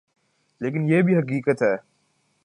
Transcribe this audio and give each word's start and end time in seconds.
لیکن 0.61 0.89
یہ 0.89 1.01
بھی 1.01 1.17
حقیقت 1.17 1.61
ہے۔ 1.63 1.75